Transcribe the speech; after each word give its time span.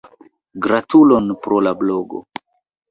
Gratulon 0.67 1.31
pro 1.45 1.63
la 1.69 1.77
blogo. 1.85 2.25